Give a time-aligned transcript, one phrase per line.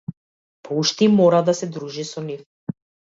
[0.67, 2.41] Па уште и мора да се дружи со нив.